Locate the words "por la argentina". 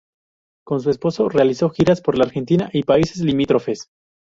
2.01-2.71